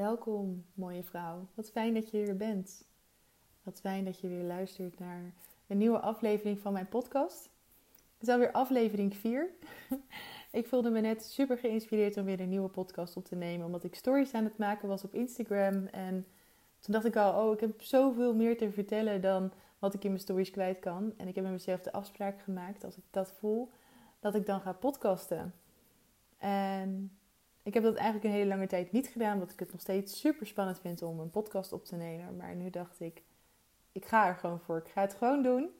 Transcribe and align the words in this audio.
Welkom, 0.00 0.64
mooie 0.74 1.02
vrouw. 1.02 1.48
Wat 1.54 1.70
fijn 1.70 1.94
dat 1.94 2.10
je 2.10 2.16
hier 2.16 2.36
bent. 2.36 2.88
Wat 3.62 3.80
fijn 3.80 4.04
dat 4.04 4.20
je 4.20 4.28
weer 4.28 4.42
luistert 4.42 4.98
naar 4.98 5.34
een 5.66 5.78
nieuwe 5.78 5.98
aflevering 5.98 6.58
van 6.58 6.72
mijn 6.72 6.88
podcast. 6.88 7.50
Het 8.18 8.28
is 8.28 8.28
alweer 8.28 8.52
aflevering 8.52 9.16
4. 9.16 9.50
ik 10.60 10.66
voelde 10.66 10.90
me 10.90 11.00
net 11.00 11.24
super 11.24 11.58
geïnspireerd 11.58 12.16
om 12.16 12.24
weer 12.24 12.40
een 12.40 12.48
nieuwe 12.48 12.68
podcast 12.68 13.16
op 13.16 13.24
te 13.24 13.34
nemen, 13.36 13.66
omdat 13.66 13.84
ik 13.84 13.94
stories 13.94 14.34
aan 14.34 14.44
het 14.44 14.58
maken 14.58 14.88
was 14.88 15.04
op 15.04 15.14
Instagram. 15.14 15.86
En 15.86 16.26
toen 16.78 16.92
dacht 16.92 17.06
ik 17.06 17.16
al, 17.16 17.46
oh, 17.46 17.52
ik 17.52 17.60
heb 17.60 17.82
zoveel 17.82 18.34
meer 18.34 18.58
te 18.58 18.70
vertellen 18.70 19.20
dan 19.20 19.52
wat 19.78 19.94
ik 19.94 20.04
in 20.04 20.10
mijn 20.10 20.22
stories 20.22 20.50
kwijt 20.50 20.78
kan. 20.78 21.12
En 21.16 21.28
ik 21.28 21.34
heb 21.34 21.44
met 21.44 21.52
mezelf 21.52 21.80
de 21.80 21.92
afspraak 21.92 22.40
gemaakt, 22.42 22.84
als 22.84 22.96
ik 22.96 23.04
dat 23.10 23.32
voel, 23.32 23.70
dat 24.20 24.34
ik 24.34 24.46
dan 24.46 24.60
ga 24.60 24.72
podcasten. 24.72 25.54
En 26.38 27.19
ik 27.62 27.74
heb 27.74 27.82
dat 27.82 27.94
eigenlijk 27.94 28.24
een 28.24 28.30
hele 28.30 28.48
lange 28.48 28.66
tijd 28.66 28.92
niet 28.92 29.08
gedaan, 29.08 29.34
omdat 29.34 29.50
ik 29.50 29.58
het 29.58 29.72
nog 29.72 29.80
steeds 29.80 30.20
super 30.20 30.46
spannend 30.46 30.80
vind 30.80 31.02
om 31.02 31.20
een 31.20 31.30
podcast 31.30 31.72
op 31.72 31.84
te 31.84 31.96
nemen. 31.96 32.36
Maar 32.36 32.54
nu 32.54 32.70
dacht 32.70 33.00
ik, 33.00 33.22
ik 33.92 34.04
ga 34.04 34.26
er 34.26 34.34
gewoon 34.34 34.60
voor. 34.60 34.76
Ik 34.76 34.88
ga 34.88 35.00
het 35.00 35.14
gewoon 35.14 35.42
doen. 35.42 35.70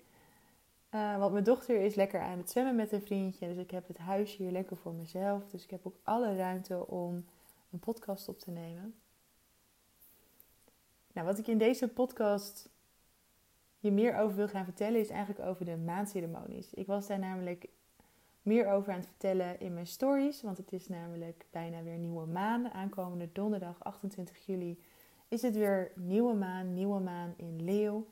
Uh, 0.95 1.19
want 1.19 1.33
mijn 1.33 1.45
dochter 1.45 1.81
is 1.81 1.95
lekker 1.95 2.21
aan 2.21 2.39
het 2.39 2.51
zwemmen 2.51 2.77
met 2.77 2.93
een 2.93 3.03
vriendje. 3.03 3.49
Dus 3.49 3.57
ik 3.57 3.71
heb 3.71 3.89
het 3.89 3.99
huisje 3.99 4.43
hier 4.43 4.53
lekker 4.53 4.77
voor 4.77 4.95
mezelf. 4.95 5.49
Dus 5.51 5.65
ik 5.65 5.71
heb 5.71 5.87
ook 5.87 5.97
alle 6.03 6.37
ruimte 6.37 6.87
om 6.87 7.25
een 7.71 7.79
podcast 7.79 8.29
op 8.29 8.39
te 8.39 8.51
nemen. 8.51 8.95
Nou, 11.13 11.27
wat 11.27 11.39
ik 11.39 11.47
in 11.47 11.59
deze 11.59 11.89
podcast 11.89 12.69
je 13.79 13.91
meer 13.91 14.17
over 14.17 14.37
wil 14.37 14.49
gaan 14.49 14.65
vertellen, 14.65 15.01
is 15.01 15.09
eigenlijk 15.09 15.49
over 15.49 15.65
de 15.65 15.77
maanceremonies. 15.77 16.75
Ik 16.75 16.87
was 16.87 17.07
daar 17.07 17.19
namelijk 17.19 17.69
meer 18.43 18.69
over 18.73 18.93
aan 18.93 18.99
het 18.99 19.09
vertellen 19.09 19.61
in 19.61 19.75
mijn 19.75 19.87
stories. 19.87 20.43
Want 20.43 20.57
het 20.57 20.73
is 20.73 20.89
namelijk 20.89 21.47
bijna 21.51 21.83
weer 21.83 21.99
nieuwe 21.99 22.27
maan. 22.27 22.71
Aankomende 22.71 23.33
donderdag 23.33 23.85
28 23.85 24.47
juli 24.47 24.79
is 25.29 25.43
het 25.43 25.55
weer 25.55 25.93
nieuwe 25.95 26.35
maan, 26.35 26.75
nieuwe 26.75 27.01
maan 27.01 27.35
in 27.37 27.65
Leeuw. 27.65 28.07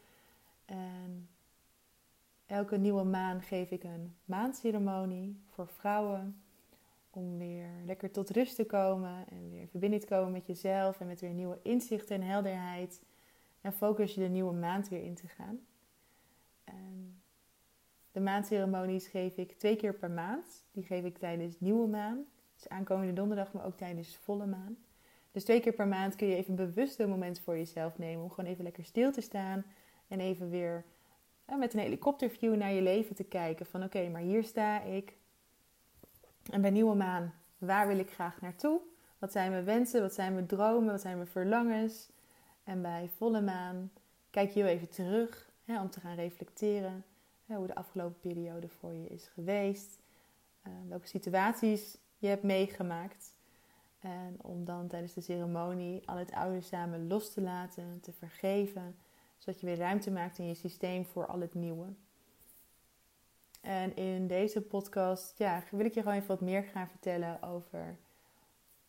En 0.64 1.28
elke 2.46 2.76
nieuwe 2.76 3.04
maan 3.04 3.42
geef 3.42 3.70
ik 3.70 3.84
een 3.84 4.14
maanceremonie 4.24 5.40
voor 5.48 5.68
vrouwen. 5.68 6.42
Om 7.10 7.38
weer 7.38 7.68
lekker 7.84 8.10
tot 8.10 8.30
rust 8.30 8.56
te 8.56 8.66
komen 8.66 9.28
en 9.28 9.50
weer 9.50 9.60
in 9.60 9.68
verbinding 9.68 10.02
te 10.02 10.08
komen 10.08 10.32
met 10.32 10.46
jezelf 10.46 11.00
en 11.00 11.06
met 11.06 11.20
weer 11.20 11.32
nieuwe 11.32 11.58
inzichten 11.62 12.16
en 12.16 12.28
helderheid. 12.28 13.02
En 13.60 13.72
focus 13.72 14.14
je 14.14 14.20
de 14.20 14.28
nieuwe 14.28 14.52
maand 14.54 14.88
weer 14.88 15.02
in 15.02 15.14
te 15.14 15.26
gaan. 15.26 15.60
En 16.64 17.17
de 18.18 18.24
maandceremonies 18.24 19.06
geef 19.06 19.36
ik 19.36 19.58
twee 19.58 19.76
keer 19.76 19.94
per 19.94 20.10
maand. 20.10 20.64
Die 20.72 20.84
geef 20.84 21.04
ik 21.04 21.18
tijdens 21.18 21.60
nieuwe 21.60 21.88
maan. 21.88 22.24
Dus 22.54 22.68
aankomende 22.68 23.12
donderdag, 23.12 23.52
maar 23.52 23.64
ook 23.64 23.76
tijdens 23.76 24.16
volle 24.16 24.46
maan. 24.46 24.76
Dus 25.32 25.44
twee 25.44 25.60
keer 25.60 25.72
per 25.72 25.86
maand 25.88 26.16
kun 26.16 26.26
je 26.26 26.34
even 26.34 26.50
een 26.50 26.72
bewuste 26.72 27.06
moment 27.06 27.40
voor 27.40 27.56
jezelf 27.56 27.98
nemen. 27.98 28.22
Om 28.22 28.30
gewoon 28.30 28.50
even 28.50 28.64
lekker 28.64 28.84
stil 28.84 29.12
te 29.12 29.20
staan. 29.20 29.64
En 30.08 30.20
even 30.20 30.50
weer 30.50 30.84
met 31.58 31.74
een 31.74 31.80
helikopterview 31.80 32.56
naar 32.56 32.72
je 32.72 32.82
leven 32.82 33.14
te 33.14 33.24
kijken. 33.24 33.66
Van 33.66 33.84
oké, 33.84 34.08
maar 34.08 34.20
hier 34.20 34.44
sta 34.44 34.82
ik. 34.82 35.16
En 36.50 36.60
bij 36.60 36.70
nieuwe 36.70 36.94
maan, 36.94 37.34
waar 37.58 37.86
wil 37.86 37.98
ik 37.98 38.10
graag 38.10 38.40
naartoe? 38.40 38.80
Wat 39.18 39.32
zijn 39.32 39.50
mijn 39.50 39.64
wensen? 39.64 40.00
Wat 40.00 40.14
zijn 40.14 40.32
mijn 40.32 40.46
dromen? 40.46 40.90
Wat 40.90 41.00
zijn 41.00 41.16
mijn 41.16 41.28
verlangens? 41.28 42.10
En 42.64 42.82
bij 42.82 43.10
volle 43.16 43.40
maan 43.40 43.90
kijk 44.30 44.50
je 44.50 44.62
heel 44.62 44.72
even 44.72 44.88
terug 44.88 45.50
hè, 45.64 45.80
om 45.80 45.90
te 45.90 46.00
gaan 46.00 46.14
reflecteren 46.14 47.04
hoe 47.56 47.66
de 47.66 47.74
afgelopen 47.74 48.20
periode 48.20 48.68
voor 48.68 48.94
je 48.94 49.06
is 49.06 49.28
geweest, 49.28 49.98
uh, 50.66 50.72
welke 50.88 51.06
situaties 51.06 51.98
je 52.18 52.26
hebt 52.26 52.42
meegemaakt. 52.42 53.36
En 53.98 54.36
om 54.42 54.64
dan 54.64 54.88
tijdens 54.88 55.14
de 55.14 55.20
ceremonie 55.20 56.08
al 56.08 56.16
het 56.16 56.32
oude 56.32 56.60
samen 56.60 57.06
los 57.06 57.32
te 57.32 57.40
laten, 57.40 58.00
te 58.00 58.12
vergeven, 58.12 58.96
zodat 59.38 59.60
je 59.60 59.66
weer 59.66 59.76
ruimte 59.76 60.10
maakt 60.10 60.38
in 60.38 60.46
je 60.46 60.54
systeem 60.54 61.04
voor 61.04 61.26
al 61.26 61.40
het 61.40 61.54
nieuwe. 61.54 61.86
En 63.60 63.96
in 63.96 64.26
deze 64.26 64.62
podcast 64.62 65.38
ja, 65.38 65.62
wil 65.70 65.84
ik 65.84 65.94
je 65.94 66.00
gewoon 66.02 66.16
even 66.16 66.28
wat 66.28 66.40
meer 66.40 66.62
gaan 66.62 66.88
vertellen 66.88 67.42
over 67.42 67.98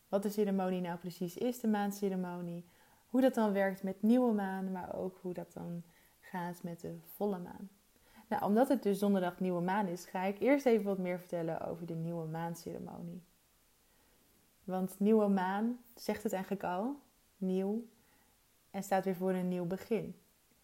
wat 0.07 0.23
de 0.23 0.29
ceremonie 0.29 0.81
nou 0.81 0.97
precies 0.97 1.37
is, 1.37 1.59
de 1.59 1.67
maandceremonie. 1.67 2.65
Hoe 3.09 3.21
dat 3.21 3.33
dan 3.33 3.53
werkt 3.53 3.83
met 3.83 4.01
nieuwe 4.01 4.33
maan, 4.33 4.71
maar 4.71 4.95
ook 4.95 5.17
hoe 5.21 5.33
dat 5.33 5.53
dan 5.53 5.83
gaat 6.19 6.63
met 6.63 6.79
de 6.79 6.97
volle 7.15 7.39
maan. 7.39 7.69
Nou, 8.29 8.43
omdat 8.43 8.67
het 8.67 8.83
dus 8.83 8.99
donderdag 8.99 9.39
nieuwe 9.39 9.61
maan 9.61 9.87
is, 9.87 10.05
ga 10.05 10.23
ik 10.23 10.39
eerst 10.39 10.65
even 10.65 10.85
wat 10.85 10.97
meer 10.97 11.19
vertellen 11.19 11.61
over 11.61 11.85
de 11.85 11.95
nieuwe 11.95 12.25
maanceremonie. 12.25 13.23
Want 14.63 14.99
nieuwe 14.99 15.27
maan 15.27 15.79
zegt 15.95 16.23
het 16.23 16.33
eigenlijk 16.33 16.63
al, 16.63 16.95
nieuw, 17.37 17.85
en 18.71 18.83
staat 18.83 19.05
weer 19.05 19.15
voor 19.15 19.33
een 19.33 19.47
nieuw 19.47 19.65
begin. 19.65 20.15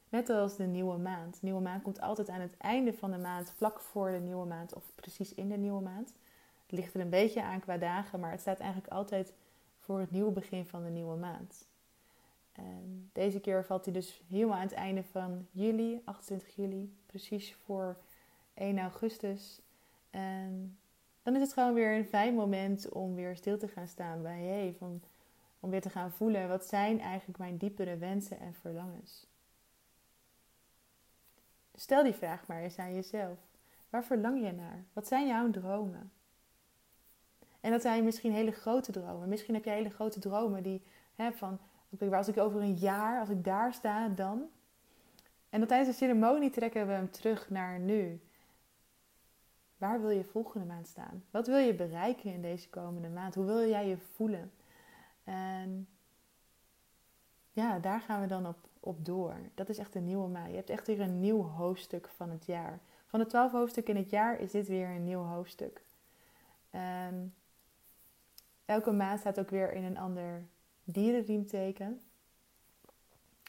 Net 0.10 0.30
als 0.30 0.56
de 0.56 0.66
nieuwe 0.66 0.98
maand. 0.98 1.42
Nieuwe 1.42 1.62
maand 1.62 1.84
komt 1.84 2.02
altijd 2.02 2.30
aan 2.30 2.42
het 2.42 2.58
einde 2.58 2.94
van 2.94 3.12
de 3.12 3.18
maand, 3.18 3.52
vlak 3.52 3.80
voor 3.80 4.12
de 4.12 4.20
nieuwe 4.20 4.46
maand 4.46 4.74
of 4.74 4.92
precies 4.96 5.34
in 5.34 5.50
de 5.50 5.58
nieuwe 5.58 5.82
maand. 5.82 6.14
Het 6.62 6.72
ligt 6.72 6.94
er 6.94 7.02
een 7.02 7.10
beetje 7.10 7.44
aan 7.44 7.60
qua 7.60 7.78
dagen, 7.78 8.20
maar 8.20 8.32
het 8.32 8.42
staat 8.42 8.60
eigenlijk 8.60 8.94
altijd 8.94 9.34
voor 9.80 10.00
het 10.00 10.12
nieuwe 10.12 10.32
begin 10.32 10.66
van 10.66 10.84
de 10.84 10.90
nieuwe 10.90 11.16
maand. 11.16 11.68
En 12.56 13.10
deze 13.14 13.40
keer 13.40 13.66
valt 13.66 13.86
hij 13.86 13.94
dus 13.94 14.22
helemaal 14.30 14.56
aan 14.56 14.62
het 14.62 14.72
einde 14.72 15.04
van 15.04 15.48
juli, 15.52 16.02
28 16.06 16.56
juli, 16.56 16.96
precies 17.06 17.56
voor 17.64 17.98
1 18.54 18.80
augustus. 18.80 19.62
En 20.10 20.78
dan 21.24 21.36
is 21.36 21.42
het 21.42 21.54
gewoon 21.54 21.74
weer 21.74 21.98
een 21.98 22.06
fijn 22.06 22.34
moment 22.34 22.90
om 22.90 23.16
weer 23.16 23.36
stil 23.36 23.58
te 23.58 23.68
gaan 23.68 23.88
staan 23.88 24.22
bij 24.22 24.42
hey, 24.42 24.78
om 25.60 25.70
weer 25.70 25.82
te 25.82 25.90
gaan 25.90 26.12
voelen 26.12 26.48
wat 26.48 26.66
zijn 26.66 27.02
eigenlijk 27.02 27.40
mijn 27.40 27.58
diepere 27.58 27.98
wensen 27.98 28.40
en 28.40 28.54
verlangens. 28.54 29.28
Stel 31.74 32.04
die 32.04 32.14
vraag 32.14 32.48
maar 32.48 32.62
eens 32.62 32.78
aan 32.78 32.94
jezelf. 32.94 33.38
Waar 33.90 34.04
verlang 34.04 34.44
je 34.46 34.52
naar? 34.52 34.84
Wat 34.94 35.08
zijn 35.08 35.28
jouw 35.28 35.50
dromen? 35.50 36.12
En 37.60 37.72
dat 37.72 37.82
zijn 37.82 38.04
misschien 38.04 38.32
hele 38.32 38.52
grote 38.52 38.92
dromen. 38.92 39.30
Misschien 39.30 39.54
heb 39.54 39.64
je 39.64 39.70
hele 39.70 39.90
grote 39.90 40.20
dromen 40.20 40.64
die 40.64 40.82
hè, 41.16 41.32
van 41.32 41.60
als 42.12 42.28
ik 42.28 42.38
over 42.38 42.62
een 42.62 42.74
jaar, 42.74 43.20
als 43.20 43.30
ik 43.30 43.44
daar 43.44 43.74
sta, 43.74 44.08
dan. 44.08 44.50
En 45.50 45.60
dan 45.60 45.68
tijdens 45.68 45.90
de 45.90 45.96
ceremonie 46.06 46.50
trekken 46.50 46.88
we 46.88 46.94
hem 46.94 47.12
terug 47.12 47.50
naar 47.50 47.80
nu. 47.80 48.22
Waar 49.78 50.02
wil 50.02 50.10
je 50.10 50.24
volgende 50.24 50.66
maand 50.66 50.88
staan? 50.88 51.24
Wat 51.32 51.48
wil 51.48 51.58
je 51.58 51.76
bereiken 51.76 52.34
in 52.34 52.42
deze 52.42 52.70
komende 52.70 53.10
maand? 53.10 53.36
Hoe 53.36 53.46
wil 53.46 53.70
jij 53.70 53.88
je 53.88 53.98
voelen? 53.98 54.52
En 55.24 55.88
ja, 57.52 57.80
daar 57.80 58.02
gaan 58.02 58.22
we 58.22 58.28
dan 58.28 58.48
op, 58.48 58.58
op 58.80 59.06
door. 59.06 59.36
Dat 59.54 59.70
is 59.70 59.78
echt 59.78 59.96
een 59.96 60.06
nieuwe 60.06 60.28
maand. 60.28 60.50
Je 60.50 60.56
hebt 60.56 60.70
echt 60.70 60.88
weer 60.88 61.00
een 61.00 61.20
nieuw 61.20 61.42
hoofdstuk 61.42 62.10
van 62.10 62.30
het 62.30 62.46
jaar. 62.46 62.80
Van 63.06 63.20
de 63.20 63.26
twaalf 63.26 63.52
hoofdstukken 63.52 63.96
in 63.96 64.02
het 64.02 64.10
jaar 64.10 64.40
is 64.40 64.52
dit 64.52 64.68
weer 64.68 64.90
een 64.90 65.04
nieuw 65.04 65.24
hoofdstuk. 65.24 65.84
Elke 68.66 68.92
maand 68.92 69.20
staat 69.20 69.40
ook 69.40 69.50
weer 69.50 69.74
in 69.74 69.84
een 69.84 69.98
ander 69.98 70.46
dierenriemteken. 70.86 72.02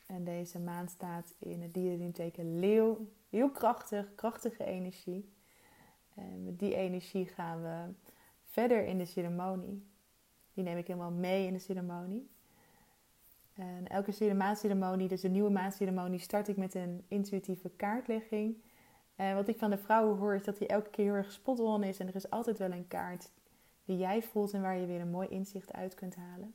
En 0.06 0.24
deze 0.24 0.58
maan 0.58 0.88
staat 0.88 1.34
in 1.38 1.62
het 1.62 1.74
dierenriemteken 1.74 2.58
leeuw. 2.58 3.08
Heel 3.28 3.50
krachtig, 3.50 4.14
krachtige 4.14 4.64
energie. 4.64 5.28
En 6.14 6.44
met 6.44 6.58
die 6.58 6.74
energie 6.74 7.26
gaan 7.26 7.62
we 7.62 7.92
verder 8.44 8.84
in 8.84 8.98
de 8.98 9.04
ceremonie. 9.04 9.86
Die 10.54 10.64
neem 10.64 10.76
ik 10.76 10.86
helemaal 10.86 11.10
mee 11.10 11.47
in 11.47 11.52
de 11.52 11.58
ceremonie. 11.58 12.30
En 13.54 13.88
elke 13.88 14.34
maanceremonie, 14.34 15.08
dus 15.08 15.20
de 15.20 15.28
nieuwe 15.28 15.50
maanceremonie, 15.50 16.18
start 16.18 16.48
ik 16.48 16.56
met 16.56 16.74
een 16.74 17.04
intuïtieve 17.08 17.70
kaartlegging. 17.76 18.56
En 19.16 19.34
wat 19.34 19.48
ik 19.48 19.58
van 19.58 19.70
de 19.70 19.78
vrouwen 19.78 20.18
hoor 20.18 20.34
is 20.34 20.44
dat 20.44 20.58
die 20.58 20.68
elke 20.68 20.91
keer 20.91 21.04
heel 21.04 21.14
erg 21.14 21.32
spot 21.32 21.60
on 21.60 21.82
is. 21.82 21.98
En 21.98 22.08
er 22.08 22.14
is 22.14 22.30
altijd 22.30 22.58
wel 22.58 22.72
een 22.72 22.88
kaart 22.88 23.30
die 23.84 23.97
jij 23.97 24.22
voelt 24.22 24.53
en 24.53 24.62
waar 24.62 24.76
je 24.76 24.86
weer 24.86 25.00
een 25.00 25.10
mooi 25.10 25.28
inzicht 25.28 25.72
uit 25.72 25.94
kunt 25.94 26.14
halen. 26.14 26.54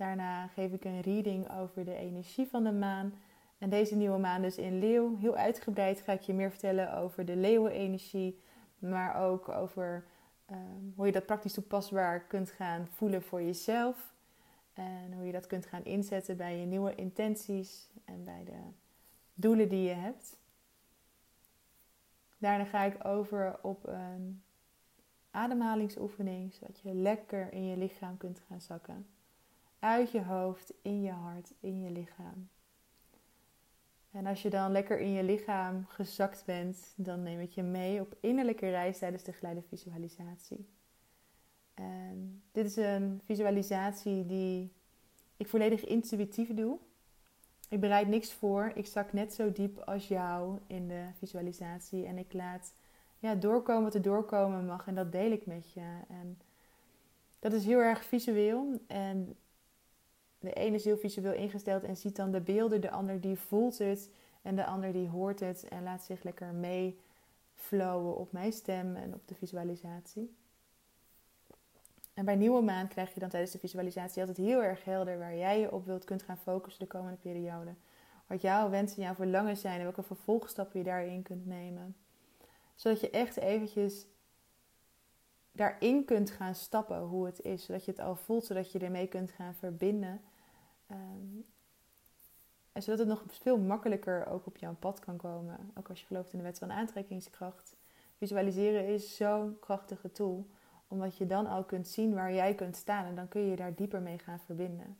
Daarna 0.00 0.46
geef 0.46 0.72
ik 0.72 0.84
een 0.84 1.00
reading 1.00 1.50
over 1.50 1.84
de 1.84 1.94
energie 1.94 2.46
van 2.46 2.64
de 2.64 2.72
maan. 2.72 3.14
En 3.58 3.70
deze 3.70 3.96
nieuwe 3.96 4.18
maan 4.18 4.42
dus 4.42 4.58
in 4.58 4.78
Leeuw. 4.78 5.16
Heel 5.16 5.36
uitgebreid 5.36 6.00
ga 6.00 6.12
ik 6.12 6.20
je 6.20 6.32
meer 6.32 6.50
vertellen 6.50 6.94
over 6.94 7.24
de 7.24 7.36
leeuwenenergie. 7.36 8.40
Maar 8.78 9.16
ook 9.16 9.48
over 9.48 10.04
ehm, 10.46 10.84
hoe 10.94 11.06
je 11.06 11.12
dat 11.12 11.26
praktisch 11.26 11.52
toepasbaar 11.52 12.20
kunt 12.20 12.50
gaan 12.50 12.88
voelen 12.92 13.22
voor 13.22 13.42
jezelf. 13.42 14.14
En 14.74 15.12
hoe 15.12 15.24
je 15.24 15.32
dat 15.32 15.46
kunt 15.46 15.66
gaan 15.66 15.84
inzetten 15.84 16.36
bij 16.36 16.58
je 16.58 16.66
nieuwe 16.66 16.94
intenties 16.94 17.90
en 18.04 18.24
bij 18.24 18.44
de 18.44 18.58
doelen 19.34 19.68
die 19.68 19.88
je 19.88 19.94
hebt. 19.94 20.36
Daarna 22.38 22.64
ga 22.64 22.82
ik 22.82 23.04
over 23.04 23.58
op 23.62 23.86
een 23.86 24.42
ademhalingsoefening, 25.30 26.54
zodat 26.54 26.80
je 26.80 26.94
lekker 26.94 27.52
in 27.52 27.66
je 27.66 27.76
lichaam 27.76 28.16
kunt 28.16 28.42
gaan 28.48 28.60
zakken. 28.60 29.06
Uit 29.80 30.10
je 30.10 30.22
hoofd, 30.22 30.72
in 30.82 31.02
je 31.02 31.10
hart, 31.10 31.52
in 31.60 31.80
je 31.80 31.90
lichaam. 31.90 32.48
En 34.10 34.26
als 34.26 34.42
je 34.42 34.50
dan 34.50 34.72
lekker 34.72 34.98
in 34.98 35.10
je 35.10 35.22
lichaam 35.22 35.84
gezakt 35.88 36.42
bent, 36.44 36.92
dan 36.96 37.22
neem 37.22 37.40
ik 37.40 37.50
je 37.50 37.62
mee 37.62 38.00
op 38.00 38.16
innerlijke 38.20 38.70
reis 38.70 38.98
tijdens 38.98 39.22
de 39.22 39.32
geleide 39.32 39.62
visualisatie. 39.62 40.68
En 41.74 42.42
dit 42.52 42.66
is 42.66 42.76
een 42.76 43.20
visualisatie 43.24 44.26
die 44.26 44.72
ik 45.36 45.48
volledig 45.48 45.84
intuïtief 45.84 46.54
doe. 46.54 46.78
Ik 47.68 47.80
bereid 47.80 48.08
niks 48.08 48.32
voor. 48.32 48.72
Ik 48.74 48.86
zak 48.86 49.12
net 49.12 49.34
zo 49.34 49.52
diep 49.52 49.78
als 49.78 50.08
jou 50.08 50.58
in 50.66 50.88
de 50.88 51.06
visualisatie. 51.18 52.06
En 52.06 52.18
ik 52.18 52.32
laat 52.32 52.72
ja, 53.18 53.34
doorkomen 53.34 53.82
wat 53.82 53.94
er 53.94 54.02
doorkomen 54.02 54.66
mag. 54.66 54.86
En 54.86 54.94
dat 54.94 55.12
deel 55.12 55.30
ik 55.30 55.46
met 55.46 55.72
je. 55.72 55.98
En 56.08 56.38
dat 57.38 57.52
is 57.52 57.64
heel 57.64 57.78
erg 57.78 58.04
visueel. 58.04 58.80
En 58.86 59.36
de 60.40 60.52
ene 60.52 60.76
is 60.76 61.00
visueel 61.00 61.32
ingesteld 61.32 61.82
en 61.82 61.96
ziet 61.96 62.16
dan 62.16 62.30
de 62.30 62.40
beelden. 62.40 62.80
De 62.80 62.90
ander 62.90 63.20
die 63.20 63.38
voelt 63.38 63.78
het. 63.78 64.10
En 64.42 64.56
de 64.56 64.64
ander 64.64 64.92
die 64.92 65.08
hoort 65.08 65.40
het 65.40 65.68
en 65.68 65.82
laat 65.82 66.04
zich 66.04 66.22
lekker 66.22 66.54
meeflowen 66.54 68.16
op 68.16 68.32
mijn 68.32 68.52
stem 68.52 68.96
en 68.96 69.14
op 69.14 69.28
de 69.28 69.34
visualisatie. 69.34 70.36
En 72.14 72.24
bij 72.24 72.36
nieuwe 72.36 72.62
maan 72.62 72.88
krijg 72.88 73.14
je 73.14 73.20
dan 73.20 73.28
tijdens 73.28 73.52
de 73.52 73.58
visualisatie 73.58 74.20
altijd 74.20 74.46
heel 74.46 74.62
erg 74.62 74.84
helder 74.84 75.18
waar 75.18 75.36
jij 75.36 75.60
je 75.60 75.72
op 75.72 75.86
wilt 75.86 76.04
kunt 76.04 76.22
gaan 76.22 76.38
focussen 76.38 76.82
de 76.82 76.88
komende 76.88 77.16
periode. 77.16 77.74
Wat 78.26 78.40
jouw 78.40 78.70
wensen, 78.70 79.02
jouw 79.02 79.14
verlangen 79.14 79.56
zijn 79.56 79.76
en 79.76 79.82
welke 79.82 80.02
vervolgstappen 80.02 80.78
je 80.78 80.84
daarin 80.84 81.22
kunt 81.22 81.46
nemen. 81.46 81.96
Zodat 82.74 83.00
je 83.00 83.10
echt 83.10 83.36
eventjes 83.36 84.06
daarin 85.52 86.04
kunt 86.04 86.30
gaan 86.30 86.54
stappen 86.54 87.00
hoe 87.00 87.26
het 87.26 87.40
is. 87.42 87.64
Zodat 87.64 87.84
je 87.84 87.90
het 87.90 88.00
al 88.00 88.16
voelt, 88.16 88.44
zodat 88.44 88.72
je 88.72 88.78
ermee 88.78 89.06
kunt 89.06 89.30
gaan 89.30 89.54
verbinden. 89.54 90.20
Um, 90.90 91.44
zodat 92.72 92.98
het 92.98 93.08
nog 93.08 93.24
veel 93.26 93.58
makkelijker 93.58 94.26
ook 94.26 94.46
op 94.46 94.56
jouw 94.56 94.74
pad 94.78 94.98
kan 94.98 95.16
komen. 95.16 95.70
Ook 95.74 95.88
als 95.88 96.00
je 96.00 96.06
gelooft 96.06 96.32
in 96.32 96.38
de 96.38 96.44
wet 96.44 96.58
van 96.58 96.72
aantrekkingskracht. 96.72 97.76
Visualiseren 98.16 98.86
is 98.86 99.16
zo'n 99.16 99.56
krachtige 99.60 100.12
tool. 100.12 100.46
Omdat 100.88 101.16
je 101.16 101.26
dan 101.26 101.46
al 101.46 101.64
kunt 101.64 101.88
zien 101.88 102.14
waar 102.14 102.32
jij 102.32 102.54
kunt 102.54 102.76
staan. 102.76 103.04
En 103.04 103.14
dan 103.14 103.28
kun 103.28 103.40
je 103.40 103.56
daar 103.56 103.74
dieper 103.74 104.00
mee 104.00 104.18
gaan 104.18 104.40
verbinden. 104.40 104.96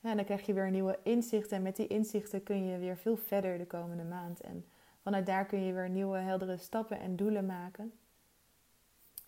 En 0.00 0.16
dan 0.16 0.24
krijg 0.24 0.46
je 0.46 0.52
weer 0.52 0.70
nieuwe 0.70 0.98
inzichten. 1.02 1.56
En 1.56 1.62
met 1.62 1.76
die 1.76 1.86
inzichten 1.86 2.42
kun 2.42 2.64
je 2.64 2.78
weer 2.78 2.96
veel 2.96 3.16
verder 3.16 3.58
de 3.58 3.66
komende 3.66 4.04
maand. 4.04 4.40
En 4.40 4.64
vanuit 5.02 5.26
daar 5.26 5.46
kun 5.46 5.62
je 5.62 5.72
weer 5.72 5.90
nieuwe 5.90 6.18
heldere 6.18 6.56
stappen 6.56 7.00
en 7.00 7.16
doelen 7.16 7.46
maken. 7.46 7.92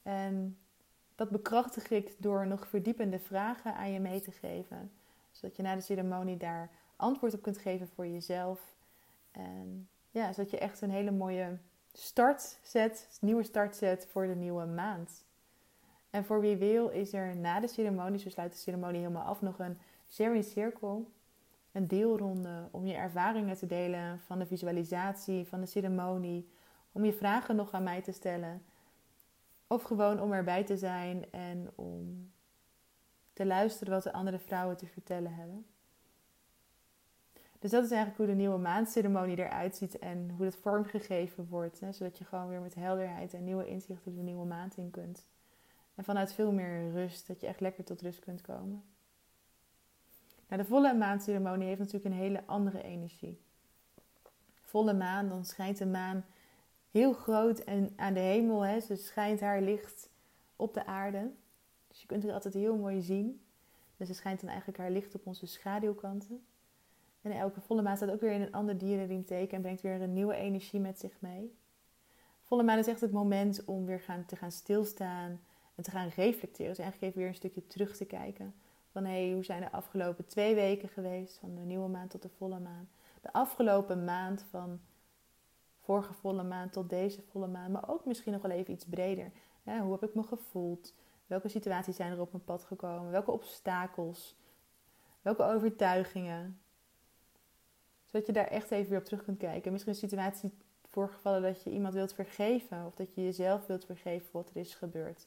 En 0.02 0.58
dat 1.14 1.30
bekrachtig 1.30 1.90
ik 1.90 2.14
door 2.18 2.46
nog 2.46 2.68
verdiepende 2.68 3.18
vragen 3.18 3.74
aan 3.74 3.90
je 3.90 4.00
mee 4.00 4.20
te 4.20 4.32
geven. 4.32 4.90
Zodat 5.38 5.56
je 5.56 5.62
na 5.62 5.74
de 5.74 5.80
ceremonie 5.80 6.36
daar 6.36 6.70
antwoord 6.96 7.34
op 7.34 7.42
kunt 7.42 7.58
geven 7.58 7.88
voor 7.88 8.06
jezelf. 8.06 8.76
En 9.30 9.88
ja, 10.10 10.32
zodat 10.32 10.50
je 10.50 10.58
echt 10.58 10.80
een 10.80 10.90
hele 10.90 11.10
mooie 11.10 11.58
start 11.92 12.58
zet, 12.62 13.18
nieuwe 13.20 13.42
start 13.42 13.76
zet 13.76 14.06
voor 14.06 14.26
de 14.26 14.34
nieuwe 14.34 14.64
maand. 14.64 15.24
En 16.10 16.24
voor 16.24 16.40
wie 16.40 16.56
wil 16.56 16.88
is 16.88 17.12
er 17.12 17.36
na 17.36 17.60
de 17.60 17.68
ceremonie, 17.68 18.24
we 18.24 18.30
sluiten 18.30 18.58
de 18.58 18.64
ceremonie 18.64 19.00
helemaal 19.00 19.26
af, 19.26 19.42
nog 19.42 19.58
een 19.58 19.78
sharing 20.08 20.44
circle. 20.44 21.04
Een 21.72 21.86
deelronde 21.86 22.68
om 22.70 22.86
je 22.86 22.94
ervaringen 22.94 23.56
te 23.56 23.66
delen 23.66 24.20
van 24.20 24.38
de 24.38 24.46
visualisatie, 24.46 25.46
van 25.46 25.60
de 25.60 25.66
ceremonie. 25.66 26.48
Om 26.92 27.04
je 27.04 27.12
vragen 27.12 27.56
nog 27.56 27.72
aan 27.72 27.82
mij 27.82 28.02
te 28.02 28.12
stellen. 28.12 28.62
Of 29.66 29.82
gewoon 29.82 30.20
om 30.20 30.32
erbij 30.32 30.64
te 30.64 30.76
zijn 30.76 31.32
en 31.32 31.70
om 31.74 32.30
te 33.38 33.46
luisteren 33.46 33.92
wat 33.92 34.02
de 34.02 34.12
andere 34.12 34.38
vrouwen 34.38 34.76
te 34.76 34.86
vertellen 34.86 35.34
hebben. 35.34 35.66
Dus 37.58 37.70
dat 37.70 37.84
is 37.84 37.90
eigenlijk 37.90 38.16
hoe 38.16 38.26
de 38.26 38.34
nieuwe 38.34 38.58
maandceremonie 38.58 39.38
eruit 39.38 39.76
ziet 39.76 39.98
en 39.98 40.30
hoe 40.36 40.44
dat 40.44 40.56
vormgegeven 40.56 41.46
wordt. 41.48 41.80
Hè, 41.80 41.92
zodat 41.92 42.18
je 42.18 42.24
gewoon 42.24 42.48
weer 42.48 42.60
met 42.60 42.74
helderheid 42.74 43.34
en 43.34 43.44
nieuwe 43.44 43.66
inzichten 43.66 44.14
de 44.14 44.22
nieuwe 44.22 44.46
maand 44.46 44.76
in 44.76 44.90
kunt. 44.90 45.26
En 45.94 46.04
vanuit 46.04 46.32
veel 46.32 46.52
meer 46.52 46.90
rust, 46.90 47.26
dat 47.26 47.40
je 47.40 47.46
echt 47.46 47.60
lekker 47.60 47.84
tot 47.84 48.02
rust 48.02 48.20
kunt 48.20 48.40
komen. 48.40 48.84
Nou, 50.48 50.62
de 50.62 50.68
volle 50.68 50.94
maandceremonie 50.94 51.66
heeft 51.66 51.78
natuurlijk 51.78 52.14
een 52.14 52.20
hele 52.20 52.42
andere 52.46 52.82
energie. 52.82 53.40
Volle 54.62 54.94
maan, 54.94 55.28
dan 55.28 55.44
schijnt 55.44 55.78
de 55.78 55.86
maan 55.86 56.24
heel 56.90 57.12
groot 57.12 57.58
en 57.58 57.92
aan 57.96 58.14
de 58.14 58.20
hemel. 58.20 58.60
Hè, 58.60 58.80
ze 58.80 58.96
schijnt 58.96 59.40
haar 59.40 59.60
licht 59.60 60.10
op 60.56 60.74
de 60.74 60.86
aarde. 60.86 61.30
Dus 61.98 62.06
je 62.06 62.12
kunt 62.12 62.26
het 62.26 62.32
altijd 62.32 62.54
heel 62.54 62.76
mooi 62.76 63.00
zien. 63.00 63.40
Dus 63.96 64.08
ze 64.08 64.14
schijnt 64.14 64.40
dan 64.40 64.48
eigenlijk 64.48 64.78
haar 64.78 64.90
licht 64.90 65.14
op 65.14 65.26
onze 65.26 65.46
schaduwkanten. 65.46 66.46
En 67.22 67.32
elke 67.32 67.60
volle 67.60 67.82
maan 67.82 67.96
staat 67.96 68.10
ook 68.10 68.20
weer 68.20 68.32
in 68.32 68.40
een 68.40 68.52
ander 68.52 68.78
dierenriemteken 68.78 69.56
en 69.56 69.62
brengt 69.62 69.80
weer 69.80 70.00
een 70.00 70.12
nieuwe 70.12 70.34
energie 70.34 70.80
met 70.80 70.98
zich 70.98 71.20
mee. 71.20 71.56
Volle 72.42 72.62
maan 72.62 72.78
is 72.78 72.86
echt 72.86 73.00
het 73.00 73.12
moment 73.12 73.64
om 73.64 73.84
weer 73.84 74.00
gaan, 74.00 74.24
te 74.26 74.36
gaan 74.36 74.52
stilstaan 74.52 75.40
en 75.74 75.82
te 75.82 75.90
gaan 75.90 76.08
reflecteren. 76.08 76.68
Dus 76.68 76.78
eigenlijk 76.78 77.02
even 77.02 77.18
weer 77.18 77.28
een 77.28 77.34
stukje 77.34 77.66
terug 77.66 77.96
te 77.96 78.04
kijken. 78.04 78.54
Van 78.90 79.04
hé, 79.04 79.24
hey, 79.24 79.32
hoe 79.32 79.44
zijn 79.44 79.60
de 79.60 79.72
afgelopen 79.72 80.26
twee 80.26 80.54
weken 80.54 80.88
geweest? 80.88 81.38
Van 81.38 81.54
de 81.54 81.60
nieuwe 81.60 81.88
maan 81.88 82.08
tot 82.08 82.22
de 82.22 82.28
volle 82.28 82.58
maan. 82.58 82.88
De 83.20 83.32
afgelopen 83.32 84.04
maand 84.04 84.44
van 84.50 84.80
vorige 85.80 86.14
volle 86.14 86.42
maan 86.42 86.70
tot 86.70 86.90
deze 86.90 87.22
volle 87.22 87.46
maan. 87.46 87.70
Maar 87.70 87.88
ook 87.88 88.04
misschien 88.04 88.32
nog 88.32 88.42
wel 88.42 88.50
even 88.50 88.74
iets 88.74 88.86
breder. 88.86 89.30
hoe 89.64 89.92
heb 89.92 90.02
ik 90.02 90.14
me 90.14 90.22
gevoeld? 90.22 90.94
Welke 91.28 91.48
situaties 91.48 91.96
zijn 91.96 92.12
er 92.12 92.20
op 92.20 92.32
mijn 92.32 92.44
pad 92.44 92.64
gekomen? 92.64 93.10
Welke 93.10 93.30
obstakels? 93.30 94.36
Welke 95.22 95.42
overtuigingen? 95.42 96.60
Zodat 98.04 98.26
je 98.26 98.32
daar 98.32 98.46
echt 98.46 98.70
even 98.70 98.90
weer 98.90 98.98
op 98.98 99.04
terug 99.04 99.24
kunt 99.24 99.38
kijken. 99.38 99.72
Misschien 99.72 99.92
een 99.92 99.98
situatie 99.98 100.52
voorgevallen 100.90 101.42
dat 101.42 101.62
je 101.62 101.70
iemand 101.70 101.94
wilt 101.94 102.12
vergeven. 102.12 102.86
Of 102.86 102.94
dat 102.94 103.14
je 103.14 103.24
jezelf 103.24 103.66
wilt 103.66 103.84
vergeven 103.84 104.26
voor 104.26 104.42
wat 104.42 104.50
er 104.50 104.60
is 104.60 104.74
gebeurd. 104.74 105.26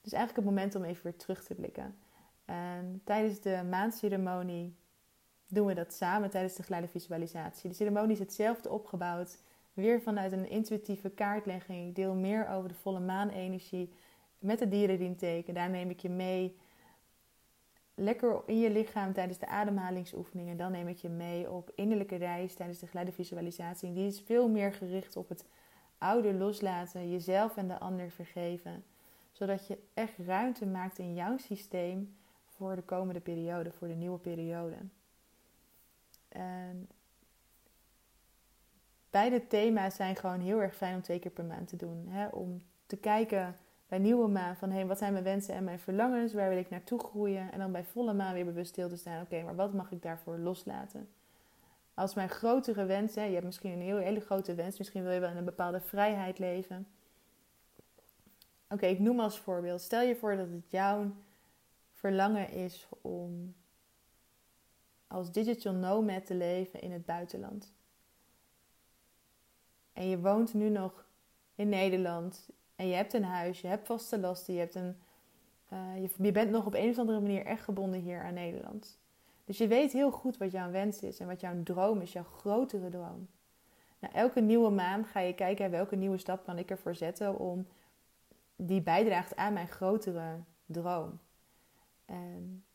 Dus 0.00 0.12
eigenlijk 0.12 0.46
het 0.46 0.54
moment 0.54 0.74
om 0.74 0.84
even 0.84 1.02
weer 1.02 1.16
terug 1.16 1.44
te 1.44 1.54
blikken. 1.54 1.98
En 2.44 3.00
tijdens 3.04 3.40
de 3.40 3.62
maandceremonie 3.70 4.76
doen 5.46 5.66
we 5.66 5.74
dat 5.74 5.94
samen 5.94 6.30
tijdens 6.30 6.54
de 6.54 6.62
geleide 6.62 6.88
visualisatie. 6.88 7.70
De 7.70 7.76
ceremonie 7.76 8.12
is 8.12 8.18
hetzelfde 8.18 8.70
opgebouwd. 8.70 9.38
Weer 9.72 10.00
vanuit 10.00 10.32
een 10.32 10.48
intuïtieve 10.48 11.10
kaartlegging. 11.10 11.88
Ik 11.88 11.94
deel 11.94 12.14
meer 12.14 12.48
over 12.48 12.68
de 12.68 12.74
volle 12.74 13.00
maanenergie 13.00 13.92
met 14.38 14.60
het 14.60 14.70
dierendienteken. 14.70 15.54
Daar 15.54 15.70
neem 15.70 15.90
ik 15.90 16.00
je 16.00 16.08
mee 16.08 16.56
lekker 17.94 18.42
in 18.46 18.58
je 18.58 18.70
lichaam 18.70 19.12
tijdens 19.12 19.38
de 19.38 19.46
ademhalingsoefeningen. 19.46 20.56
Dan 20.56 20.72
neem 20.72 20.88
ik 20.88 20.96
je 20.96 21.08
mee 21.08 21.50
op 21.50 21.70
innerlijke 21.74 22.16
reis 22.16 22.54
tijdens 22.54 22.78
de 22.78 22.86
geleide 22.86 23.12
visualisatie. 23.12 23.92
Die 23.92 24.06
is 24.06 24.20
veel 24.20 24.48
meer 24.48 24.72
gericht 24.72 25.16
op 25.16 25.28
het 25.28 25.44
oude 25.98 26.34
loslaten, 26.34 27.10
jezelf 27.10 27.56
en 27.56 27.68
de 27.68 27.78
ander 27.78 28.10
vergeven. 28.10 28.84
Zodat 29.32 29.66
je 29.66 29.78
echt 29.94 30.18
ruimte 30.18 30.66
maakt 30.66 30.98
in 30.98 31.14
jouw 31.14 31.36
systeem 31.36 32.16
voor 32.44 32.74
de 32.74 32.82
komende 32.82 33.20
periode, 33.20 33.72
voor 33.72 33.88
de 33.88 33.94
nieuwe 33.94 34.18
periode. 34.18 34.76
En 36.28 36.88
beide 39.10 39.46
thema's 39.46 39.94
zijn 39.94 40.16
gewoon 40.16 40.40
heel 40.40 40.62
erg 40.62 40.74
fijn 40.74 40.94
om 40.94 41.02
twee 41.02 41.18
keer 41.18 41.30
per 41.30 41.44
maand 41.44 41.68
te 41.68 41.76
doen. 41.76 42.06
Hè? 42.08 42.26
Om 42.26 42.62
te 42.86 42.96
kijken 42.96 43.56
bij 43.88 43.98
nieuwe 43.98 44.28
maan 44.28 44.56
van 44.56 44.70
hey, 44.70 44.86
wat 44.86 44.98
zijn 44.98 45.12
mijn 45.12 45.24
wensen 45.24 45.54
en 45.54 45.64
mijn 45.64 45.78
verlangens, 45.78 46.32
waar 46.32 46.48
wil 46.48 46.58
ik 46.58 46.70
naartoe 46.70 46.98
groeien. 46.98 47.52
En 47.52 47.58
dan 47.58 47.72
bij 47.72 47.84
volle 47.84 48.12
maan 48.12 48.34
weer 48.34 48.44
bewust 48.44 48.70
stil 48.70 48.88
te 48.88 48.96
staan, 48.96 49.22
oké, 49.22 49.42
maar 49.42 49.56
wat 49.56 49.72
mag 49.72 49.92
ik 49.92 50.02
daarvoor 50.02 50.38
loslaten? 50.38 51.08
Als 51.94 52.14
mijn 52.14 52.28
grotere 52.28 52.84
wensen, 52.84 53.24
je 53.24 53.32
hebt 53.32 53.44
misschien 53.44 53.72
een 53.72 53.80
heel, 53.80 53.96
hele 53.96 54.20
grote 54.20 54.54
wens, 54.54 54.78
misschien 54.78 55.02
wil 55.02 55.12
je 55.12 55.20
wel 55.20 55.30
in 55.30 55.36
een 55.36 55.44
bepaalde 55.44 55.80
vrijheid 55.80 56.38
leven. 56.38 56.86
Oké, 58.68 58.86
ik 58.86 58.98
noem 58.98 59.20
als 59.20 59.38
voorbeeld, 59.38 59.80
stel 59.80 60.02
je 60.02 60.16
voor 60.16 60.36
dat 60.36 60.48
het 60.48 60.70
jouw 60.70 61.10
verlangen 61.92 62.50
is 62.50 62.88
om 63.00 63.54
als 65.06 65.32
digital 65.32 65.72
nomad 65.72 66.26
te 66.26 66.34
leven 66.34 66.80
in 66.80 66.92
het 66.92 67.04
buitenland. 67.04 67.72
En 69.92 70.08
je 70.08 70.18
woont 70.18 70.54
nu 70.54 70.68
nog 70.68 71.06
in 71.54 71.68
Nederland, 71.68 72.48
en 72.78 72.88
je 72.88 72.94
hebt 72.94 73.12
een 73.12 73.24
huis, 73.24 73.60
je 73.60 73.66
hebt 73.66 73.86
vaste 73.86 74.18
lasten, 74.18 74.54
je, 74.54 74.60
hebt 74.60 74.74
een, 74.74 74.96
uh, 75.72 76.08
je, 76.18 76.32
bent 76.32 76.50
nog 76.50 76.66
op 76.66 76.74
een 76.74 76.90
of 76.90 76.98
andere 76.98 77.20
manier 77.20 77.44
echt 77.44 77.62
gebonden 77.62 78.00
hier 78.00 78.22
aan 78.22 78.34
Nederland. 78.34 78.98
Dus 79.44 79.58
je 79.58 79.66
weet 79.66 79.92
heel 79.92 80.10
goed 80.10 80.36
wat 80.36 80.50
jouw 80.50 80.70
wens 80.70 81.00
is 81.00 81.20
en 81.20 81.26
wat 81.26 81.40
jouw 81.40 81.62
droom 81.62 82.00
is, 82.00 82.12
jouw 82.12 82.24
grotere 82.24 82.88
droom. 82.88 83.28
Nou, 83.98 84.14
elke 84.14 84.40
nieuwe 84.40 84.70
maand 84.70 85.06
ga 85.06 85.20
je 85.20 85.34
kijken 85.34 85.70
welke 85.70 85.96
nieuwe 85.96 86.18
stap 86.18 86.44
kan 86.44 86.58
ik 86.58 86.70
ervoor 86.70 86.94
zetten 86.94 87.38
om 87.38 87.66
die 88.56 88.82
bijdraagt 88.82 89.36
aan 89.36 89.52
mijn 89.52 89.68
grotere 89.68 90.36
droom. 90.66 91.18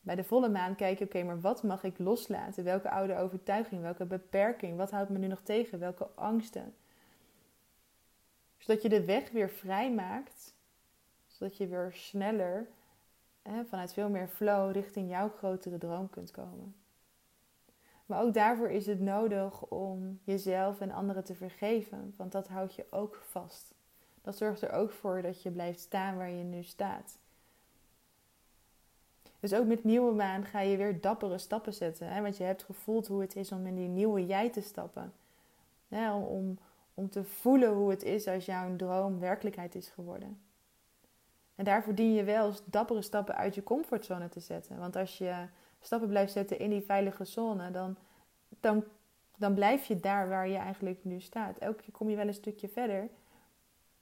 Bij 0.02 0.16
de 0.16 0.24
volle 0.24 0.50
maan 0.50 0.76
kijk 0.76 1.00
je, 1.00 1.06
oké, 1.06 1.24
maar 1.24 1.42
wat 1.42 1.64
mag 1.64 1.84
ik 1.84 2.00
loslaten? 2.00 2.64
Welke 2.64 2.90
oude 2.90 3.18
overtuiging, 3.18 3.82
welke 3.82 4.06
beperking, 4.06 4.78
wat 4.78 4.92
houdt 4.92 5.10
me 5.10 5.18
nu 5.18 5.28
nog 5.28 5.42
tegen? 5.42 5.80
Welke 5.80 6.08
angsten? 6.16 6.74
Zodat 8.64 8.82
je 8.82 8.90
de 8.90 9.06
weg 9.06 9.32
weer 9.32 9.50
vrij 9.50 9.94
maakt. 9.94 10.54
Zodat 11.28 11.58
je 11.58 11.68
weer 11.68 11.92
sneller 11.94 12.68
hè, 13.42 13.66
vanuit 13.66 13.94
veel 13.94 14.10
meer 14.10 14.28
flow 14.28 14.72
richting 14.72 15.10
jouw 15.10 15.30
grotere 15.30 15.78
droom 15.78 16.10
kunt 16.10 16.32
komen. 16.32 16.76
Maar 18.06 18.22
ook 18.22 18.34
daarvoor 18.34 18.70
is 18.70 18.86
het 18.86 19.00
nodig 19.00 19.62
om 19.62 20.20
jezelf 20.24 20.82
en 20.82 20.92
anderen 20.92 21.24
te 21.24 21.36
vergeven. 21.36 22.14
Want 22.18 22.32
dat 22.32 22.48
houdt 22.48 22.76
je 22.76 22.86
ook 22.90 23.16
vast. 23.16 23.74
Dat 24.22 24.38
zorgt 24.38 24.62
er 24.62 24.72
ook 24.72 24.92
voor 24.92 25.22
dat 25.22 25.42
je 25.42 25.52
blijft 25.52 25.80
staan 25.80 26.18
waar 26.18 26.32
je 26.32 26.44
nu 26.44 26.64
staat. 26.64 27.18
Dus 29.40 29.54
ook 29.54 29.66
met 29.66 29.84
nieuwe 29.84 30.14
maan 30.14 30.46
ga 30.46 30.60
je 30.60 30.78
weer 30.78 31.02
dappere 31.02 31.38
stappen 31.38 31.74
zetten. 31.74 32.08
Hè? 32.08 32.22
Want 32.22 32.38
je 32.38 32.44
hebt 32.44 32.64
gevoeld 32.64 33.08
hoe 33.08 33.22
het 33.22 33.36
is 33.36 33.52
om 33.52 33.68
in 33.68 33.76
die 33.76 33.88
nieuwe 33.88 34.26
jij 34.26 34.50
te 34.50 34.62
stappen. 34.62 35.14
Om, 36.28 36.58
om 36.94 37.10
te 37.10 37.24
voelen 37.24 37.74
hoe 37.74 37.90
het 37.90 38.04
is 38.04 38.28
als 38.28 38.46
jouw 38.46 38.76
droom 38.76 39.20
werkelijkheid 39.20 39.76
is 39.76 39.90
geworden. 39.90 40.42
En 41.56 41.66
daarvoor 41.66 41.96
dien 41.96 42.14
je 42.14 42.24
wel 42.24 42.54
dappere 42.66 43.02
stappen 43.02 43.36
uit 43.36 43.56
je 43.56 43.64
comfortzone 43.64 44.30
te 44.30 44.40
zetten. 44.40 44.78
Want 44.78 44.96
als 44.96 45.18
je 45.18 45.46
stappen 45.80 46.10
blijft 46.10 46.32
zetten 46.32 46.60
in 46.60 46.70
die 46.70 46.82
veilige 46.82 47.26
zone, 47.26 47.72
dan, 47.72 47.96
dan, 48.60 48.84
dan 49.38 49.54
blijf 49.54 49.86
je 49.86 50.00
daar 50.00 50.30
waar 50.30 50.48
je 50.48 50.58
eigenlijk 50.58 51.04
nu 51.04 51.20
staat. 51.20 51.58
Elke 51.58 51.82
keer 51.82 51.92
kom 51.94 52.10
je 52.10 52.16
wel 52.16 52.28
een 52.28 52.34
stukje 52.34 52.68
verder. 52.68 53.10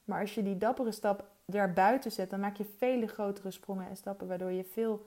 Maar 0.04 0.22
als 0.22 0.36
je 0.36 0.44
die 0.44 0.58
dappere 0.58 0.92
stap 0.92 1.30
daarbuiten 1.46 2.12
zet, 2.12 2.30
dan 2.30 2.40
maak 2.40 2.58
je 2.58 2.66
vele 2.78 3.08
grotere 3.08 3.52
sprongen 3.52 3.88
en 3.88 3.98
stappen, 3.98 4.28
waardoor 4.28 4.52
je 4.52 4.64
veel 4.64 5.06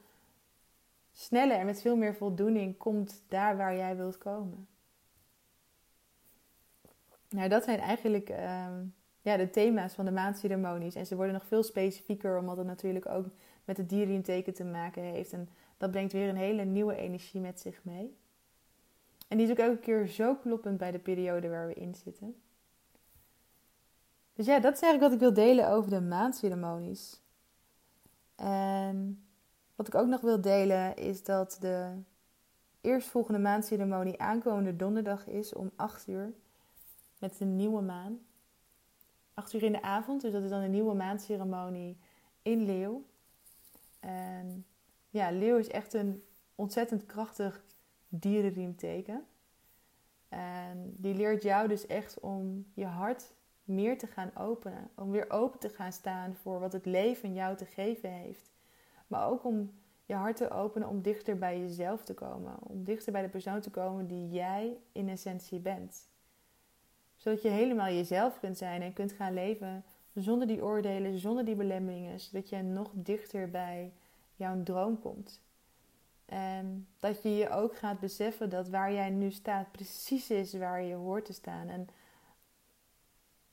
sneller 1.13 1.57
en 1.57 1.67
met 1.67 1.81
veel 1.81 1.97
meer 1.97 2.15
voldoening 2.15 2.77
komt 2.77 3.23
daar 3.29 3.57
waar 3.57 3.77
jij 3.77 3.97
wilt 3.97 4.19
komen. 4.19 4.69
Nou, 7.35 7.49
dat 7.49 7.65
zijn 7.65 7.79
eigenlijk 7.79 8.29
ehm, 8.29 8.85
ja, 9.21 9.37
de 9.37 9.51
thema's 9.51 9.95
van 9.95 10.05
de 10.05 10.11
maandceremonies. 10.11 10.95
En 10.95 11.07
ze 11.07 11.17
worden 11.17 11.35
nog 11.35 11.47
veel 11.47 11.63
specifieker, 11.63 12.39
omdat 12.39 12.57
het 12.57 12.67
natuurlijk 12.67 13.09
ook 13.09 13.27
met 13.65 13.77
het 13.77 13.89
dierenteken 13.89 14.55
te 14.55 14.65
maken 14.65 15.03
heeft. 15.03 15.33
En 15.33 15.49
dat 15.77 15.91
brengt 15.91 16.13
weer 16.13 16.29
een 16.29 16.37
hele 16.37 16.65
nieuwe 16.65 16.97
energie 16.97 17.41
met 17.41 17.61
zich 17.61 17.81
mee. 17.85 18.17
En 19.29 19.37
die 19.37 19.47
is 19.47 19.53
ook 19.53 19.59
elke 19.59 19.81
keer 19.81 20.07
zo 20.07 20.35
kloppend 20.35 20.79
bij 20.79 20.91
de 20.91 20.99
periode 20.99 21.49
waar 21.49 21.67
we 21.67 21.75
in 21.75 21.95
zitten. 21.95 22.43
Dus 24.33 24.47
ja, 24.47 24.61
dat 24.61 24.75
is 24.75 24.81
eigenlijk 24.81 25.01
wat 25.01 25.13
ik 25.13 25.35
wil 25.35 25.45
delen 25.45 25.69
over 25.69 25.91
de 25.91 26.01
maandceremonies. 26.01 27.21
En 28.35 29.25
wat 29.75 29.87
ik 29.87 29.95
ook 29.95 30.09
nog 30.09 30.21
wil 30.21 30.41
delen 30.41 30.97
is 30.97 31.25
dat 31.25 31.57
de 31.61 32.03
eerstvolgende 32.81 33.41
maandceremonie 33.41 34.21
aankomende 34.21 34.77
donderdag 34.77 35.27
is 35.27 35.53
om 35.53 35.71
8 35.77 36.09
uur 36.09 36.33
met 37.25 37.39
de 37.39 37.45
nieuwe 37.45 37.81
maan. 37.81 38.19
8 39.35 39.53
uur 39.53 39.63
in 39.63 39.73
de 39.73 39.83
avond, 39.83 40.21
dus 40.21 40.33
dat 40.33 40.43
is 40.43 40.51
dan 40.51 40.61
een 40.61 40.71
nieuwe 40.71 40.95
maandceremonie 40.95 41.99
in 42.43 42.65
Leeuw. 42.65 43.05
En 44.01 44.67
ja, 45.11 45.31
Leeuw 45.31 45.57
is 45.57 45.69
echt 45.69 45.95
een 45.95 46.23
ontzettend 46.55 47.07
krachtig 47.07 47.65
dierenriemteken. 48.09 49.27
En 50.29 50.95
die 50.97 51.15
leert 51.15 51.43
jou 51.43 51.69
dus 51.69 51.87
echt 51.87 52.21
om 52.21 52.67
je 52.75 52.87
hart 52.87 53.35
meer 53.65 53.99
te 53.99 54.07
gaan 54.07 54.37
openen. 54.37 54.91
Om 54.95 55.11
weer 55.11 55.31
open 55.31 55.59
te 55.61 55.69
gaan 55.69 55.93
staan 55.93 56.35
voor 56.35 56.61
wat 56.61 56.73
het 56.73 56.87
leven 56.87 57.35
jou 57.35 57.57
te 57.57 57.67
geven 57.67 58.11
heeft. 58.11 58.51
Maar 59.07 59.29
ook 59.29 59.45
om 59.45 59.73
je 60.05 60.15
hart 60.15 60.37
te 60.37 60.51
openen 60.51 60.89
om 60.89 61.03
dichter 61.03 61.39
bij 61.39 61.61
jezelf 61.61 62.05
te 62.05 62.15
komen. 62.15 62.55
Om 62.63 62.85
dichter 62.85 63.13
bij 63.13 63.23
de 63.23 63.29
persoon 63.29 63.61
te 63.61 63.71
komen 63.71 64.07
die 64.07 64.29
jij 64.29 64.79
in 64.93 65.09
essentie 65.09 65.59
bent. 65.59 66.13
Zodat 67.25 67.43
je 67.43 67.49
helemaal 67.49 67.89
jezelf 67.89 68.41
kunt 68.41 68.59
zijn 68.59 68.83
en 68.83 68.93
kunt 68.93 69.13
gaan 69.13 69.35
leven 69.35 69.85
zonder 70.15 70.47
die 70.47 70.65
oordelen, 70.65 71.19
zonder 71.19 71.45
die 71.45 71.55
belemmeringen. 71.55 72.21
Zodat 72.21 72.49
je 72.49 72.63
nog 72.63 72.91
dichter 72.95 73.51
bij 73.51 73.93
jouw 74.37 74.63
droom 74.63 75.01
komt. 75.01 75.41
En 76.27 76.89
dat 76.99 77.23
je 77.23 77.37
je 77.37 77.51
ook 77.51 77.77
gaat 77.77 78.01
beseffen 78.01 78.51
dat 78.51 78.69
waar 78.69 78.93
jij 78.93 79.11
nu 79.11 79.31
staat 79.31 79.73
precies 79.73 80.31
is 80.31 80.55
waar 80.55 80.83
je 80.83 80.95
hoort 80.95 81.25
te 81.25 81.33
staan. 81.33 81.69
En 81.69 81.89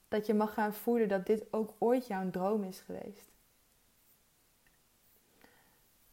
dat 0.07 0.25
je 0.25 0.33
mag 0.33 0.53
gaan 0.53 0.73
voelen 0.73 1.07
dat 1.07 1.25
dit 1.25 1.53
ook 1.53 1.73
ooit 1.77 2.07
jouw 2.07 2.29
droom 2.29 2.63
is 2.63 2.79
geweest. 2.79 3.31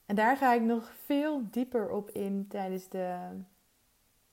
En 0.07 0.15
daar 0.15 0.37
ga 0.37 0.55
ik 0.55 0.63
nog 0.63 0.93
veel 1.05 1.51
dieper 1.51 1.91
op 1.91 2.11
in 2.11 2.47
tijdens 2.49 2.89
de 2.89 3.19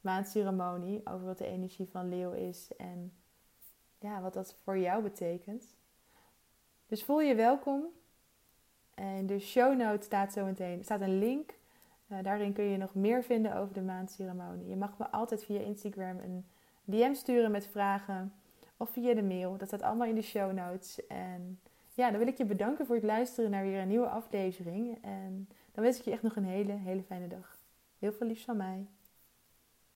maandceremonie. 0.05 1.01
Over 1.05 1.25
wat 1.25 1.37
de 1.37 1.47
energie 1.47 1.87
van 1.89 2.09
leeuw 2.09 2.31
is 2.31 2.71
en 2.77 3.13
ja, 3.99 4.21
wat 4.21 4.33
dat 4.33 4.55
voor 4.63 4.77
jou 4.77 5.03
betekent. 5.03 5.75
Dus 6.87 7.03
voel 7.03 7.21
je 7.21 7.35
welkom. 7.35 7.83
En 8.93 9.25
de 9.25 9.39
show 9.39 9.77
notes 9.77 10.05
staat 10.05 10.33
zo 10.33 10.45
meteen 10.45 10.83
staat 10.83 11.01
een 11.01 11.19
link. 11.19 11.57
Uh, 12.07 12.17
daarin 12.23 12.53
kun 12.53 12.63
je 12.63 12.77
nog 12.77 12.95
meer 12.95 13.23
vinden 13.23 13.55
over 13.55 13.73
de 13.73 13.81
maandceremonie. 13.81 14.67
Je 14.67 14.75
mag 14.75 14.97
me 14.97 15.11
altijd 15.11 15.43
via 15.43 15.59
Instagram 15.59 16.19
een 16.19 16.45
DM 16.83 17.13
sturen 17.13 17.51
met 17.51 17.67
vragen 17.67 18.33
of 18.77 18.89
via 18.89 19.13
de 19.13 19.23
mail. 19.23 19.57
Dat 19.57 19.67
staat 19.67 19.81
allemaal 19.81 20.07
in 20.07 20.15
de 20.15 20.21
show 20.21 20.51
notes. 20.51 21.07
En 21.07 21.59
ja, 21.93 22.09
dan 22.09 22.19
wil 22.19 22.27
ik 22.27 22.37
je 22.37 22.45
bedanken 22.45 22.85
voor 22.85 22.95
het 22.95 23.03
luisteren 23.03 23.51
naar 23.51 23.63
weer 23.63 23.81
een 23.81 23.87
nieuwe 23.87 24.09
aflevering. 24.09 24.97
En 25.01 25.49
dan 25.71 25.83
wens 25.83 25.97
ik 25.97 26.05
je 26.05 26.11
echt 26.11 26.21
nog 26.21 26.35
een 26.35 26.45
hele, 26.45 26.73
hele 26.73 27.03
fijne 27.03 27.27
dag. 27.27 27.57
Heel 27.99 28.11
veel 28.11 28.27
liefs 28.27 28.45
van 28.45 28.57
mij. 28.57 28.87